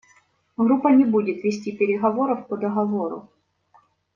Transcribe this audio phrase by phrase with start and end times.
[0.57, 3.29] Группа не будет вести переговоров по договору.